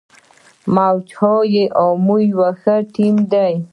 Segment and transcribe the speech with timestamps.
[0.75, 1.57] موج های
[1.87, 3.53] امو یو ښه ټیم دی.